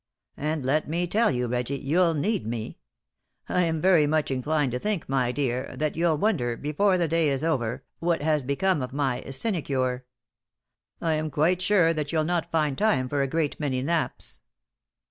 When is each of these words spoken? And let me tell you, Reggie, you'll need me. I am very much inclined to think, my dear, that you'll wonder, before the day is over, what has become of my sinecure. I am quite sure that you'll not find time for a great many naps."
And 0.37 0.65
let 0.65 0.89
me 0.89 1.05
tell 1.05 1.29
you, 1.29 1.45
Reggie, 1.45 1.77
you'll 1.77 2.15
need 2.15 2.43
me. 2.47 2.79
I 3.47 3.61
am 3.65 3.79
very 3.79 4.07
much 4.07 4.31
inclined 4.31 4.71
to 4.71 4.79
think, 4.79 5.07
my 5.07 5.31
dear, 5.31 5.75
that 5.77 5.95
you'll 5.95 6.17
wonder, 6.17 6.57
before 6.57 6.97
the 6.97 7.07
day 7.07 7.29
is 7.29 7.43
over, 7.43 7.83
what 7.99 8.23
has 8.23 8.41
become 8.41 8.81
of 8.81 8.93
my 8.93 9.23
sinecure. 9.29 10.05
I 11.01 11.13
am 11.13 11.29
quite 11.29 11.61
sure 11.61 11.93
that 11.93 12.11
you'll 12.11 12.23
not 12.23 12.49
find 12.49 12.75
time 12.75 13.09
for 13.09 13.21
a 13.21 13.27
great 13.27 13.59
many 13.59 13.83
naps." 13.83 14.39